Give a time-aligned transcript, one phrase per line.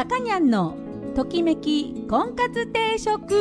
[0.00, 0.78] さかにゃんの
[1.14, 3.34] ときめき婚活定食。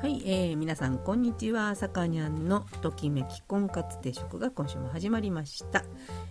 [0.00, 1.74] はい、えー、皆さんこんにちは。
[1.74, 5.84] さかにゃんのときめき婚活定食が今週も始まりました、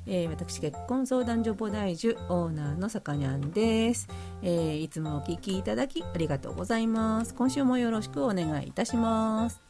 [0.07, 4.07] えー、私結婚相談所菩提樹オーナーのさかにゃんです、
[4.41, 7.35] えー、いつもお聞きいただきありがとうございます。
[7.35, 9.61] 今週もよろしくお願いいたします。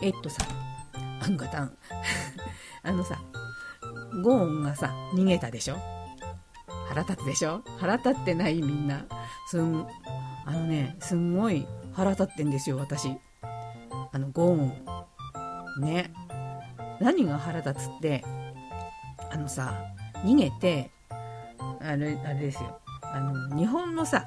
[0.00, 0.46] えっとさ
[1.20, 1.76] アンガタン
[2.82, 3.20] あのさ
[4.22, 5.76] ゴーンがさ逃げたでしょ？
[6.88, 7.62] 腹立つでしょ？
[7.78, 9.04] 腹立ってないみんな。
[9.48, 9.86] すん
[10.46, 13.16] あのねすんごい腹立ってんですよ私。
[14.12, 14.72] あのゴー
[15.78, 16.12] ンね。
[17.00, 18.24] 何が腹立つって
[19.30, 19.74] あのさ
[20.24, 20.90] 逃げて
[21.80, 22.80] あれあれですよ。
[23.02, 24.26] あの日本のさ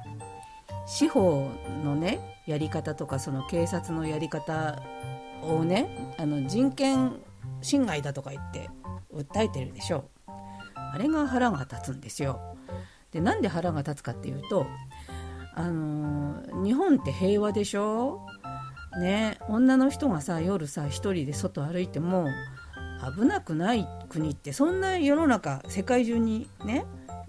[0.86, 1.50] 司法
[1.84, 4.82] のねやり方とかその警察のやり方
[5.42, 7.16] をねあの人権
[7.60, 8.70] 侵害だとか言って
[9.14, 10.04] 訴えてるでしょ
[10.74, 12.40] あれが腹が立つんですよ。
[13.10, 14.66] でなんで腹が立つかっていうと
[15.54, 18.26] あのー、日本って平和でしょ？
[19.00, 22.28] ね女の人がさ夜さ一人で外歩いても
[23.16, 26.84] 危なくない国ってそんな世の中世界中にね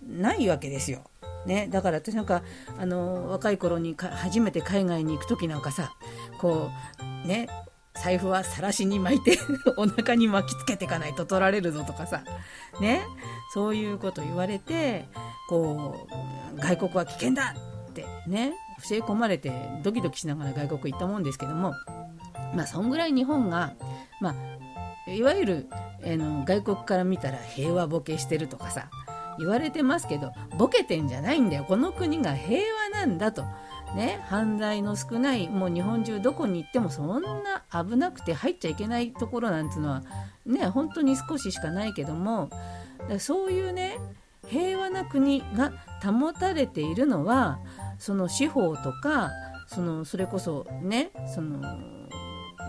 [0.08, 1.02] ないわけですよ。
[1.46, 2.42] ね、だから私なんか
[2.80, 5.94] あの若い頃に初めて海外に行く時なんかさ
[6.40, 6.70] こ
[7.26, 7.50] うね
[7.96, 9.38] 財布は晒しに巻いて
[9.78, 12.24] お腹に巻きつけていかないと取られるぞとかさ。
[12.80, 13.04] ね。
[13.54, 15.08] そういうこと言われて
[15.48, 16.08] こ
[16.56, 17.54] う外国は危険だ
[17.90, 18.54] ってね。
[18.90, 19.52] 教え込まれて
[19.84, 21.74] ドキドキしながら外国行ったもんですけども。
[22.56, 23.74] まあそんぐらい日本が
[24.20, 25.68] まあいわゆる、
[26.02, 28.90] えの外国から見たら平和ボケしてるとかさ
[29.38, 31.66] 言われてますけどボケてんじゃないんだよ。
[31.66, 33.44] この国が平和なんだと。
[33.96, 40.04] ね、犯罪の少ないもう日本中どこに行ってもそんな危なくて入っちゃいけないところなんていうのは
[40.46, 42.50] ね本当に少ししかないけども
[43.20, 44.00] そういうね
[44.48, 45.72] 平和な国が
[46.04, 47.60] 保たれているのは
[48.00, 49.32] その司法とか
[49.68, 51.62] そのそれこそねその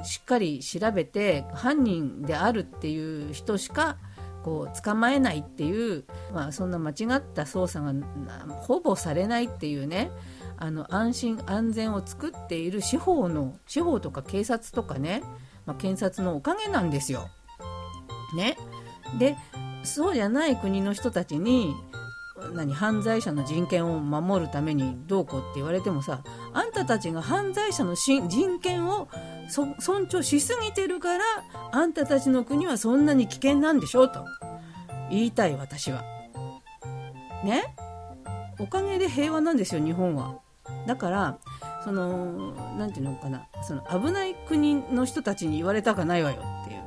[0.05, 3.97] しっかり調べて犯人であるっていう人しか
[4.45, 7.95] こう捕まえないっていう、まあ、そんな間違った捜査が
[8.49, 10.11] ほぼされないっていうね
[10.65, 15.23] あの安心安全を作っている司法の司法とか警察とかね、
[15.67, 17.29] まあ、検察のおかげなんですよ。
[18.35, 18.57] ね、
[19.19, 19.37] で
[19.83, 21.75] そうじゃない国の人たちに
[22.55, 26.23] 何犯罪者の人権を守るためにどうこうって言われてもさ
[26.55, 29.09] あんたたちが犯罪者の人権を
[29.79, 31.25] 尊重しすぎてるから
[31.73, 34.25] あんたたちの国はそんなに危険なんでしょうと
[35.11, 36.03] 言いたい私は。
[37.45, 37.77] ね
[38.59, 40.44] おかげで平和なんですよ日本は。
[40.87, 41.39] だから
[41.85, 46.85] その何て言うのかなその危ない国の人たちに言われたかないわよっていう。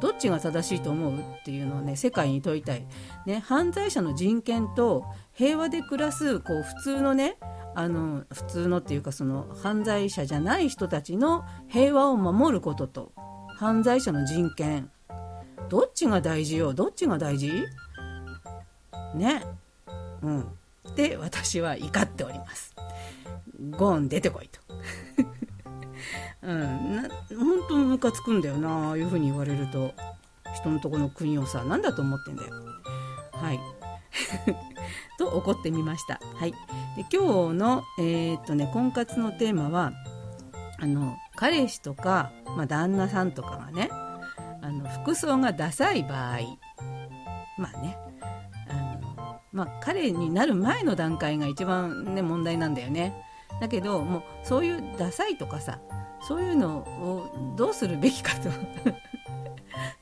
[0.00, 2.86] どっちが正しいと思うっていうのをね世界に問いたい、
[3.26, 7.36] ね、犯罪者の人権と平和で暮らすこう普通のね
[7.74, 13.12] あの普通のっていうかその犯罪者じゃない人たちの平和を守ることと
[13.58, 14.90] 犯罪者の人権。
[15.68, 16.72] どっちが大事よ？
[16.72, 17.52] どっちが大事？
[19.14, 19.44] ね。
[20.22, 20.48] うん。
[20.96, 22.74] で私は怒っております。
[23.70, 24.60] ゴーン出てこいと。
[26.42, 29.94] うん、本当ムカつくんだよなああいうふうに言われると。
[30.54, 32.52] 人のとこの国をさ何だと思ってんだよ。
[33.32, 33.60] はい。
[35.18, 36.20] と怒ってみました。
[36.34, 36.52] はい、
[36.96, 39.92] で今日の、えー、っとね、婚活のテーマは
[40.78, 46.38] あの彼氏とか、まあ、旦那さんとかがねあの服装がダサい場合。
[47.58, 47.96] まあね、
[49.52, 53.24] まあ、彼になる前の段階が一番、ね、問題なんだよね。
[53.60, 55.80] だけどもうそういうダサいとかさ
[56.22, 58.48] そういうのをどうするべきかと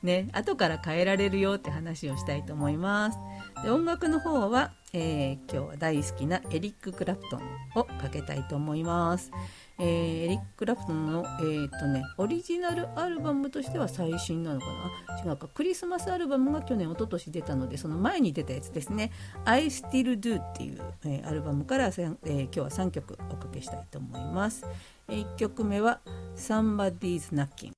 [0.03, 3.17] ね後から変えられるよって話をしたいと思います。
[3.63, 7.41] で音楽の方は、えー、今日は大好きなエリック・クラプトン
[7.75, 9.31] をかけたいと思います。
[9.77, 14.65] えー、エリック・クラプトンの、えーとね、オリジナルアルバムとしては最新なのか
[15.07, 15.31] な？
[15.31, 15.47] 違うか。
[15.47, 19.11] クリスマスアルバムが去年一昨年出たのでその前に出たやつですね
[19.45, 24.65] 「I Still Do」っていう、えー、アルバムから、えー、今日は3曲おかけしたいと思います、
[25.07, 25.99] え、1曲目は
[26.35, 27.73] 「Somebody's Knocking」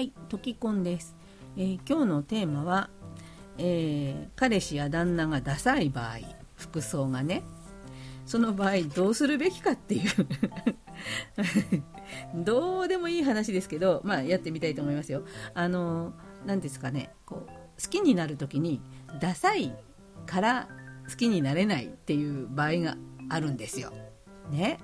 [0.00, 1.14] はい、トキコンです、
[1.58, 2.88] えー、今日のテーマは
[3.58, 6.20] えー、彼氏や旦那がダサい場合
[6.56, 7.42] 服装がね
[8.24, 10.10] その場合どうするべきかっていう
[12.42, 15.22] どうでもいい話ですけど、まあ、やってみたいと思いますよ。
[15.52, 16.14] あの
[16.46, 18.80] 何ですかねこう好きになる時に
[19.20, 19.70] ダサい
[20.24, 20.68] から
[21.10, 22.96] 好きになれないっていう場合が
[23.28, 23.92] あるんですよ。
[24.50, 24.78] ね。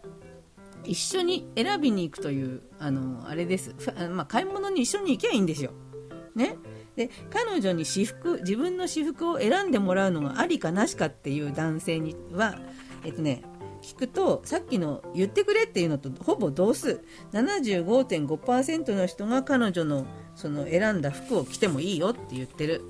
[0.84, 3.74] 一緒に選びに行くというあのあれです、
[4.12, 5.72] まあ、買い物に一緒に行けばいいんですよ。
[6.36, 6.58] ね、
[6.98, 12.58] で彼女に私服自分の私服を選んでもらうのがありかなしかっていう男性には、
[13.06, 13.44] えっとね、
[13.84, 17.04] 聞くとさっきの言ってくれっていうのとほぼ同数。
[17.34, 22.82] 75.5%の人が彼女のその選んだ服を着てもいいよって言ってる。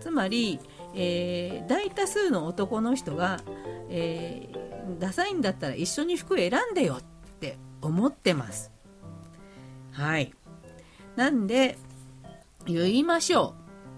[0.00, 0.60] つまり、
[0.94, 3.40] えー、大多数の男の人が、
[3.88, 7.02] えー、ダサいんだったら一緒に服選んでよっ
[7.40, 8.70] て思ってます。
[9.92, 10.34] はい。
[11.16, 11.78] なんで
[12.66, 13.54] 言いましょ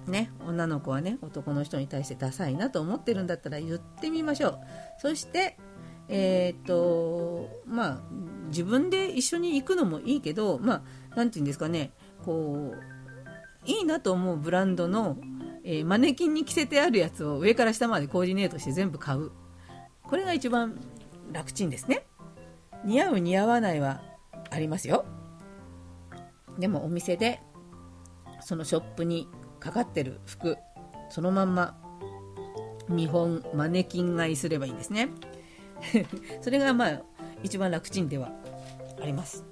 [0.07, 0.11] う。
[0.11, 0.33] ね。
[0.47, 4.59] 女の子はね男の人に対してダサいなと思ってるんだったら言ってみましょう。
[5.01, 5.59] そして
[6.09, 8.01] えー、っとまあ
[8.49, 10.83] 自分で一緒に行くのもいいけどまあ
[11.17, 11.93] 何て言うんですかね。
[12.25, 12.91] こう
[13.67, 15.19] いいなと思うブランドの、
[15.65, 19.31] えー、マネキンに着せてあるやつを上から下までコーディネートして全部買う。
[20.03, 20.81] これが一番
[21.33, 22.07] 楽ちんですね。
[22.85, 24.03] 似合う似合わないは
[24.51, 25.05] ありますよ。
[26.59, 27.41] でもお店で
[28.51, 29.29] そのショップに
[29.61, 30.57] かかってる服
[31.09, 31.79] そのまんま
[32.89, 35.09] 見本マネキン買いすればいいんですね。
[36.43, 37.03] それがまあ
[37.45, 38.33] 一番楽ちんでは
[39.01, 39.45] あります。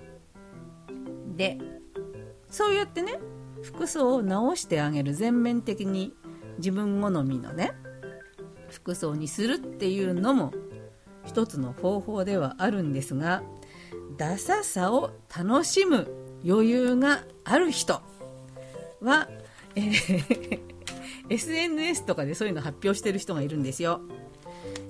[1.37, 1.59] で
[2.49, 3.21] そうやってね
[3.63, 6.13] 服装を直してあげる全面的に
[6.57, 7.71] 自分好みのね
[8.69, 10.53] 服装にするっていうのも
[11.25, 13.45] 一つの方法ではあるんですが
[14.17, 16.09] ダサさを楽しむ
[16.45, 18.03] 余裕がある人。
[19.01, 19.29] は、
[19.75, 20.61] えー、
[21.31, 24.01] SNS とかでそういうの発表してる人がいるんですよ。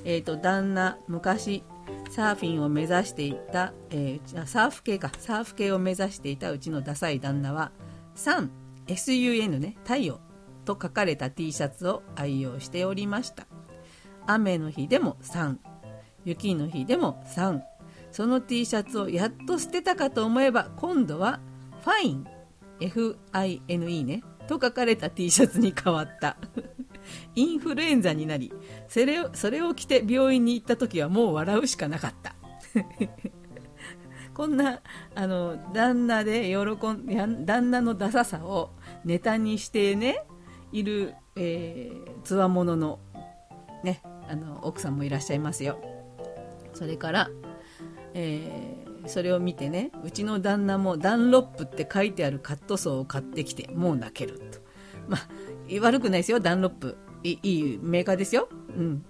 [0.04, 1.64] えーと、旦那昔
[2.10, 7.72] サーフィンを目指していた、えー、サーフ系かサーフ系を目指していたうちのダサい旦那は
[8.14, 8.50] サン
[8.86, 10.20] SUN ね太陽
[10.64, 13.46] と書かれた T シャツを愛用しておりました
[14.26, 15.56] 雨の日でも3
[16.24, 17.60] 雪の日でも3
[18.10, 21.40] その T シャツをやっと捨てたかと思えば今度は
[21.84, 22.26] ファイン
[22.80, 24.22] F-I-N-E ね。
[24.48, 26.36] と書かれた T シャツに変わった。
[27.36, 28.52] インフルエンザになり
[28.88, 32.34] それをそれを着て病院に行った時はもう笑うしかなかった。
[34.34, 34.82] こんな
[35.14, 38.70] あの旦那で喜ん旦那のダサさを
[39.04, 40.24] ネタにしてね
[40.70, 41.14] いる
[42.24, 43.00] つわものの,、
[43.82, 45.78] ね、あの奥さんもいらっしゃいますよ。
[46.74, 47.30] それから、
[48.14, 48.77] え、
[49.08, 54.58] それを見てねうちの旦那もダンロップって書いてあるカットソーを買ってきてもう泣けると。
[55.08, 55.28] まあ
[55.80, 56.40] 悪くないですよ。
[56.40, 56.96] ダンロップ。
[57.22, 59.04] いいメーカーですよ、うん、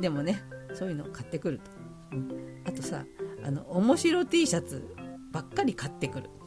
[0.00, 0.42] でもね
[0.74, 1.70] そういうのを買ってくると、
[2.12, 3.04] うん、あとさ
[3.44, 4.94] あの面白 T シャツ
[5.32, 6.30] ばっかり買ってくる。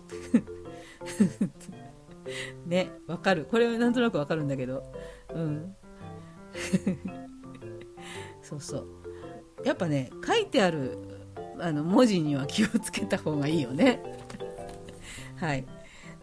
[2.66, 3.46] ねわかる。
[3.46, 4.84] これはなんとなくわかるんだけど。
[5.34, 5.76] うん。
[8.42, 8.88] そうそう。
[9.64, 10.98] やっぱね書いてある
[11.62, 14.02] あの文字には気をつけた方がいいよね。
[15.38, 15.66] はい。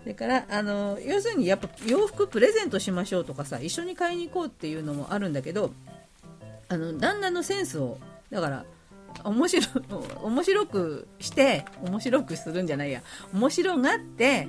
[0.03, 5.73] それからあの要するにやっぱ洋服プレゼントしましょうとかさ一緒に買いに行こうっていうのもあるんだけど
[6.69, 7.99] あの旦那のセンスを
[8.31, 8.65] だから
[9.25, 9.63] 面白
[10.23, 13.03] 面白くして面白くするんじゃないや。
[13.33, 14.49] 面白がって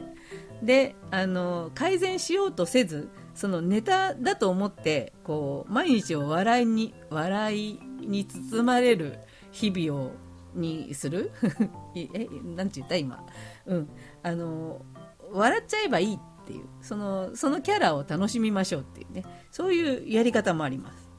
[0.62, 9.20] であの改善しようとせずそのネタだと思ってこう毎日を笑いに笑いに包まれる
[9.52, 10.12] 日々を
[10.54, 11.32] にする？
[11.96, 13.26] えなんて言った今？
[13.66, 13.90] うん。
[14.24, 14.82] あの
[15.32, 16.66] 笑っちゃえばいいっていう。
[16.82, 19.24] そのそのキャラを楽しみましょうっていうね。
[19.52, 21.10] そういうやり方もあります。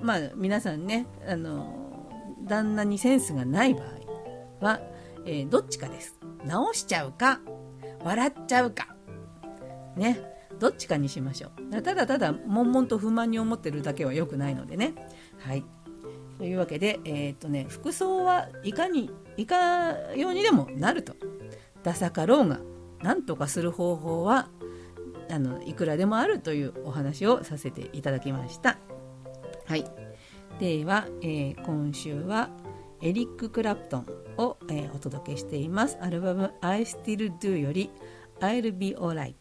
[0.00, 2.08] まあ皆さんねあの
[2.44, 4.80] 旦那にセンスがない場合は、
[5.24, 6.18] えー、どっちかです。
[6.44, 7.40] 直しちゃうか
[8.02, 8.94] 笑っちゃうか。
[9.96, 10.34] ね。
[10.60, 11.82] どっちかにしましょう。
[11.82, 14.94] ただただ悶々と不満に思ってるだけは良くないのでね。
[15.38, 15.64] はい。
[16.38, 21.14] というわけで、えー、っとね、服装はいかにいかようにでもなると
[21.82, 22.60] ダサかろうが
[23.02, 24.48] 何とかする方法は
[25.30, 28.78] あのいくらでもあるというお話をさせていただきました。
[29.66, 29.84] はい、
[30.58, 32.50] では、えー、今週は
[33.00, 34.06] エリック・クラプトン
[34.38, 35.98] を、えー、お届けしています。
[36.00, 37.90] アルバム「I Still Do」より
[38.40, 39.34] 「I'll Be Alright」。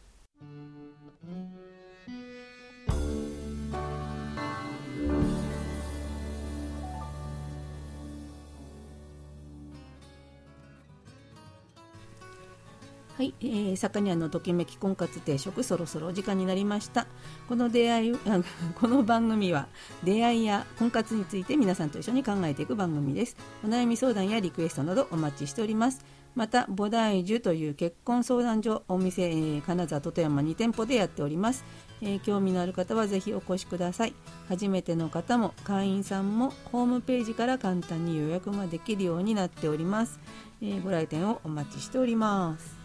[13.23, 17.07] はい、えー、さかにゃんのときめき婚活定食そろそろお時間になりました。
[17.47, 18.11] この出会い
[18.75, 19.69] この番組は
[20.03, 23.37] 出会いや婚活について皆さんと一緒に考えていく番組です。
[23.63, 26.03] お悩み相談やリクエストなどお待ちしております。
[26.35, 31.63] また菩提樹という結婚相談所お店、えー、金沢と富山2店舗でやっております、
[32.01, 34.13] えー、興味のある方はぜひお越しください。
[34.49, 40.19] 初めての方も会員さんもホームページから簡単に予約ができるようになっております、
[40.61, 42.82] えー、ご来店をお待ちしております。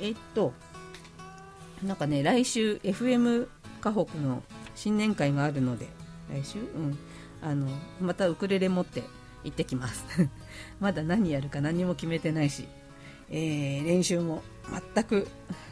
[0.00, 0.52] えっと
[1.82, 3.48] なんかね来週 FM
[3.80, 4.42] 河北の
[4.74, 5.88] 新年会があるので
[6.30, 6.58] 来週？
[6.58, 6.98] うん。
[7.42, 7.68] あの
[8.00, 9.02] またウクレレ持って
[9.44, 10.04] 行ってきます。
[10.80, 12.66] まだ何やるか何も決めてないし、
[13.30, 14.42] えー、練習も
[14.94, 15.28] 全く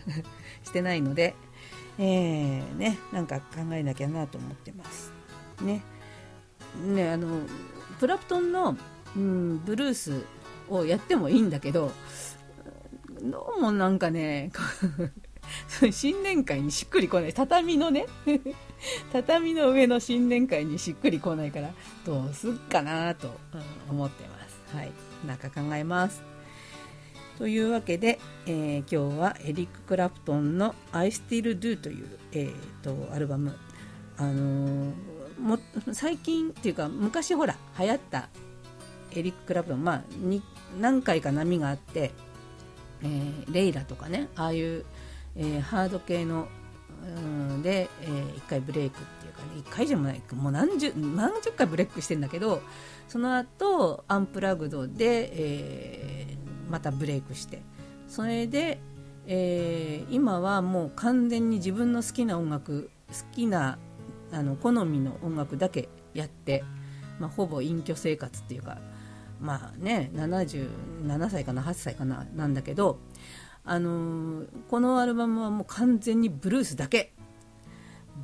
[0.65, 1.35] してないので、
[1.99, 5.13] えー、ねなんか考えなきゃなと思ってます。
[5.63, 5.83] ね。
[6.85, 7.41] ねあの
[7.99, 8.77] プラプトンの、
[9.17, 10.25] うん、ブルース
[10.69, 11.93] をやってもいいんだけど
[13.23, 14.51] どうもなんかね
[15.93, 17.33] 新年会にしっくりこない。
[17.33, 18.07] 畳のね。
[19.13, 21.71] 畳の上の新年会にしっくりこないから
[22.05, 23.33] どうすっかなと
[23.89, 24.77] 思ってます。
[24.77, 24.93] はい。
[25.27, 26.23] なんか考えます。
[27.39, 33.57] というわけで、えー、今日はエリック・クラプトンの「I Still Do」という、えーと、アルバム。
[34.17, 34.93] あのー、
[35.39, 35.59] も
[35.93, 38.29] 最近っていうか昔ほら流行った
[39.13, 39.85] エリック・クラプトン。
[39.85, 40.43] まあに
[40.81, 42.11] 何回か波があって
[43.03, 44.85] えー、レイラとかねああいう、
[45.37, 46.49] えー、ハード系の
[47.63, 52.63] で、えー、1回ブレイクっていうかね1回じゃもないもう何十何十回ブレイクしてんだけど
[53.09, 57.63] その後アンプラグドで、えー、またブレイクして
[58.09, 58.81] それで、
[59.27, 63.79] えー、今はもう完全に自分の好きな音楽好きな
[64.33, 66.65] あの好みの音楽だけやって、
[67.19, 68.79] まあ、ほぼ隠居生活っていうか
[69.43, 72.99] まあね77歳かな8歳かななんだけど、
[73.65, 77.13] あのー、このアルバムはもう完全にブルースだけ。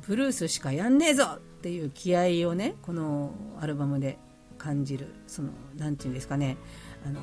[0.07, 1.25] ブルースしかやんねえぞ！
[1.37, 4.17] っていう気合をねこのアルバムで
[4.57, 6.57] 感じるその何て言うんですかね。
[7.05, 7.19] あの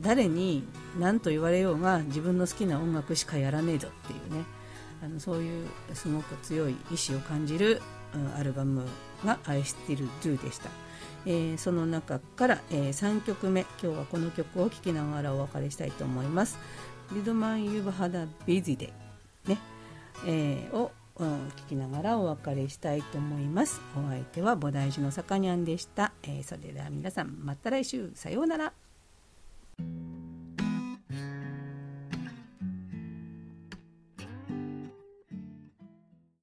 [0.00, 0.64] 誰に
[0.98, 3.88] 何と言われようが自分の好きな音楽しかやらねえぞ！
[3.88, 4.44] っていうね。
[5.02, 7.82] あのそういうすごく強い意志を感じる、
[8.38, 8.86] アルバム
[9.24, 10.70] が「I Still Do」でした。
[11.24, 13.62] えー、その中から、えー、3曲目。
[13.82, 16.58] 今日はこの曲を聴きながらお別れしたいと思います
[17.12, 18.92] 「リドマン・ユーバ・ハダ・ビズデ」
[19.46, 19.58] ね、
[20.24, 21.24] えー、を聴
[21.68, 23.80] きながらお別れしたいと思います。
[23.96, 28.10] お相手は菩提寺のさかにゃんでした、えー、それでは皆さんまた来週。
[28.14, 28.72] さようなら。